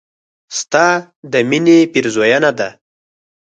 [0.59, 0.87] ستا
[1.31, 2.69] د مينې پيرزوينه ده